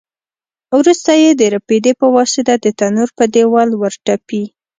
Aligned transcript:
وروسته 0.79 1.11
یې 1.21 1.29
د 1.35 1.41
رپېدې 1.55 1.93
په 2.01 2.07
واسطه 2.15 2.53
د 2.63 2.65
تنور 2.79 3.09
په 3.17 3.25
دېوال 3.35 3.69
ورتپي. 3.81 4.43